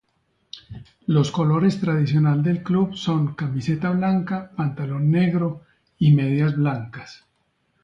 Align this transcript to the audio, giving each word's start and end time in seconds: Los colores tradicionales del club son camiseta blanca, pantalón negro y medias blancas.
Los 1.05 1.29
colores 1.29 1.79
tradicionales 1.79 2.43
del 2.43 2.63
club 2.63 2.95
son 2.95 3.35
camiseta 3.35 3.91
blanca, 3.91 4.49
pantalón 4.57 5.11
negro 5.11 5.61
y 5.99 6.11
medias 6.15 6.55
blancas. 6.57 7.23